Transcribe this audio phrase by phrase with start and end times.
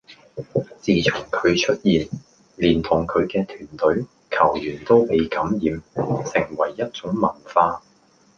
[0.79, 2.09] 自從佢出現，
[2.55, 5.83] 連同佢嘅團隊、球員都被感染，
[6.25, 7.83] 成為一種文化